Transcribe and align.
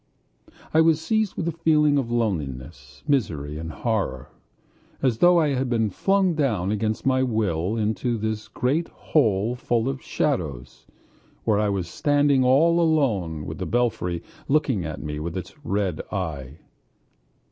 I 0.73 0.81
was 0.81 0.99
seized 0.99 1.35
with 1.35 1.47
a 1.47 1.51
feeling 1.51 1.99
of 1.99 2.09
loneliness, 2.09 3.03
misery, 3.07 3.59
and 3.59 3.71
horror, 3.71 4.29
as 4.99 5.19
though 5.19 5.39
I 5.39 5.49
had 5.49 5.69
been 5.69 5.91
flung 5.91 6.33
down 6.33 6.71
against 6.71 7.05
my 7.05 7.21
will 7.21 7.77
into 7.77 8.17
this 8.17 8.47
great 8.47 8.87
hole 8.87 9.53
full 9.53 9.87
of 9.87 10.01
shadows, 10.01 10.87
where 11.43 11.59
I 11.59 11.69
was 11.69 11.87
standing 11.87 12.43
all 12.43 12.79
alone 12.81 13.45
with 13.45 13.59
the 13.59 13.67
belfry 13.67 14.23
looking 14.47 14.85
at 14.85 15.03
me 15.03 15.19
with 15.19 15.37
its 15.37 15.53
red 15.63 16.01
eye. 16.11 16.57